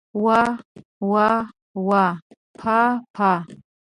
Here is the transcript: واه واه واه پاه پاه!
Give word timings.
واه 0.23 0.51
واه 1.09 1.37
واه 1.87 2.13
پاه 2.59 2.91
پاه! 3.15 3.39